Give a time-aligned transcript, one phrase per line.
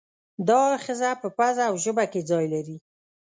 [0.47, 2.77] دا آخذه په پزه او ژبه کې ځای لري.